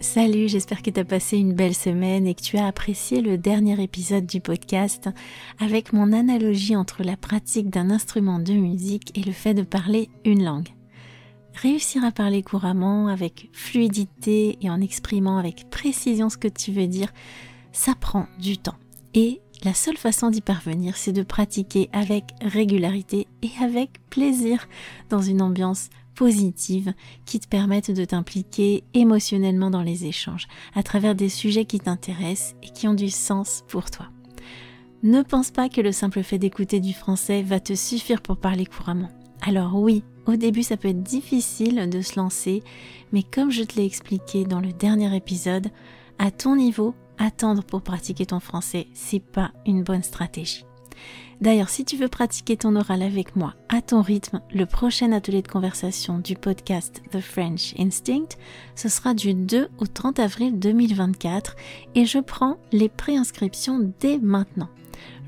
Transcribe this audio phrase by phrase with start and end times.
[0.00, 3.36] Salut, j'espère que tu as passé une belle semaine et que tu as apprécié le
[3.36, 5.08] dernier épisode du podcast
[5.58, 10.08] avec mon analogie entre la pratique d'un instrument de musique et le fait de parler
[10.24, 10.68] une langue.
[11.54, 16.86] Réussir à parler couramment, avec fluidité et en exprimant avec précision ce que tu veux
[16.86, 17.12] dire,
[17.72, 18.78] ça prend du temps.
[19.14, 24.68] Et la seule façon d'y parvenir, c'est de pratiquer avec régularité et avec plaisir
[25.10, 26.94] dans une ambiance positive
[27.26, 32.56] qui te permettent de t'impliquer émotionnellement dans les échanges à travers des sujets qui t'intéressent
[32.64, 34.06] et qui ont du sens pour toi.
[35.04, 38.66] Ne pense pas que le simple fait d'écouter du français va te suffire pour parler
[38.66, 39.12] couramment.
[39.42, 42.64] Alors oui, au début ça peut être difficile de se lancer,
[43.12, 45.68] mais comme je te l'ai expliqué dans le dernier épisode,
[46.18, 50.64] à ton niveau, attendre pour pratiquer ton français, c'est pas une bonne stratégie.
[51.40, 55.42] D'ailleurs, si tu veux pratiquer ton oral avec moi à ton rythme, le prochain atelier
[55.42, 58.36] de conversation du podcast The French Instinct,
[58.74, 61.54] ce sera du 2 au 30 avril 2024
[61.94, 64.68] et je prends les préinscriptions dès maintenant.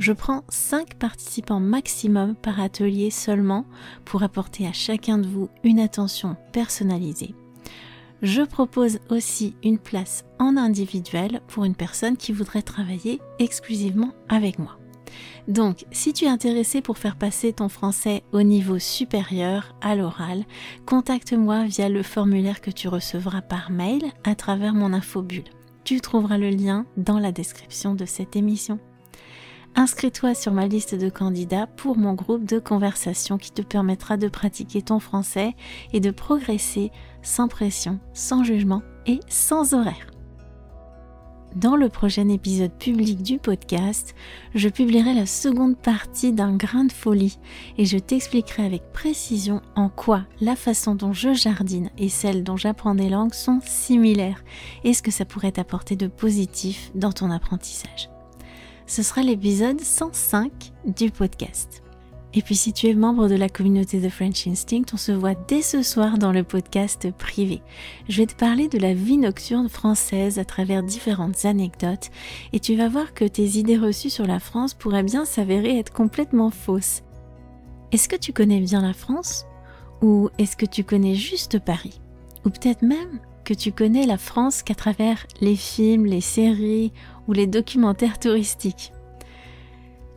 [0.00, 3.64] Je prends 5 participants maximum par atelier seulement
[4.04, 7.34] pour apporter à chacun de vous une attention personnalisée.
[8.22, 14.58] Je propose aussi une place en individuel pour une personne qui voudrait travailler exclusivement avec
[14.58, 14.79] moi.
[15.48, 20.44] Donc, si tu es intéressé pour faire passer ton français au niveau supérieur à l'oral,
[20.86, 25.44] contacte-moi via le formulaire que tu recevras par mail à travers mon infobulle.
[25.84, 28.78] Tu trouveras le lien dans la description de cette émission.
[29.76, 34.28] Inscris-toi sur ma liste de candidats pour mon groupe de conversation qui te permettra de
[34.28, 35.54] pratiquer ton français
[35.92, 36.90] et de progresser
[37.22, 40.09] sans pression, sans jugement et sans horaire.
[41.56, 44.14] Dans le prochain épisode public du podcast,
[44.54, 47.38] je publierai la seconde partie d'un grain de folie
[47.76, 52.56] et je t'expliquerai avec précision en quoi la façon dont je jardine et celle dont
[52.56, 54.44] j'apprends des langues sont similaires
[54.84, 58.10] et ce que ça pourrait apporter de positif dans ton apprentissage.
[58.86, 60.52] Ce sera l'épisode 105
[60.86, 61.82] du podcast.
[62.32, 65.34] Et puis si tu es membre de la communauté de French Instinct, on se voit
[65.34, 67.60] dès ce soir dans le podcast privé.
[68.08, 72.10] Je vais te parler de la vie nocturne française à travers différentes anecdotes
[72.52, 75.92] et tu vas voir que tes idées reçues sur la France pourraient bien s'avérer être
[75.92, 77.02] complètement fausses.
[77.90, 79.44] Est-ce que tu connais bien la France?
[80.00, 82.00] Ou est-ce que tu connais juste Paris?
[82.46, 86.92] Ou peut-être même que tu connais la France qu'à travers les films, les séries
[87.26, 88.92] ou les documentaires touristiques?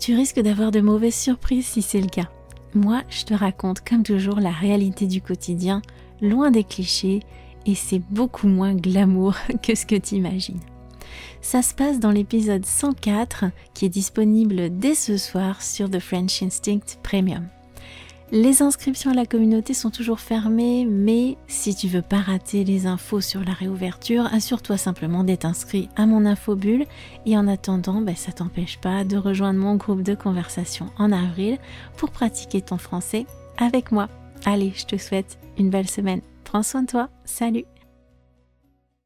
[0.03, 2.29] Tu risques d'avoir de mauvaises surprises si c'est le cas.
[2.73, 5.81] Moi, je te raconte comme toujours la réalité du quotidien,
[6.21, 7.21] loin des clichés,
[7.65, 10.59] et c'est beaucoup moins glamour que ce que tu imagines.
[11.39, 16.43] Ça se passe dans l'épisode 104 qui est disponible dès ce soir sur The French
[16.43, 17.47] Instinct Premium.
[18.35, 22.87] Les inscriptions à la communauté sont toujours fermées, mais si tu veux pas rater les
[22.87, 26.87] infos sur la réouverture, assure-toi simplement d'être inscrit à mon infobulle
[27.27, 31.59] et en attendant, ben, ça t'empêche pas de rejoindre mon groupe de conversation en avril
[31.95, 33.27] pour pratiquer ton français
[33.59, 34.09] avec moi.
[34.45, 36.21] Allez, je te souhaite une belle semaine.
[36.43, 37.09] Prends soin de toi.
[37.25, 37.65] Salut